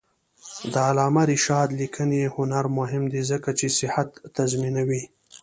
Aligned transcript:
د 0.73 0.75
علامه 0.87 1.23
رشاد 1.31 1.69
لیکنی 1.81 2.21
هنر 2.35 2.65
مهم 2.77 3.03
دی 3.13 3.21
ځکه 3.31 3.49
چې 3.59 3.67
صحت 3.79 4.09
تضمینوي. 4.35 5.03